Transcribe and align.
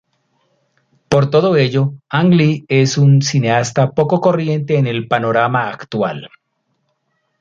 Por 1.11 1.29
todo 1.29 1.57
ello, 1.57 1.93
Ang 2.09 2.31
Lee 2.35 2.65
es 2.69 2.97
un 2.97 3.21
cineasta 3.21 3.91
poco 3.91 4.19
corriente 4.19 4.79
en 4.79 4.87
el 4.87 5.07
panorama 5.07 5.69
actual. 5.69 6.27